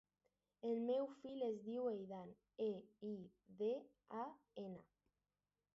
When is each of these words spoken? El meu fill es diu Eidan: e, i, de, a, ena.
El 0.69 0.79
meu 0.85 1.09
fill 1.17 1.43
es 1.49 1.59
diu 1.67 1.85
Eidan: 1.91 2.33
e, 2.69 2.73
i, 3.13 3.15
de, 3.61 3.71
a, 4.25 4.29
ena. 4.69 4.85